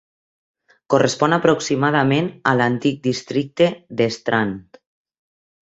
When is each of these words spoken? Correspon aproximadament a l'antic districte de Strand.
Correspon 0.93 1.35
aproximadament 1.37 2.31
a 2.53 2.55
l'antic 2.63 2.99
districte 3.09 3.71
de 4.03 4.11
Strand. 4.19 4.83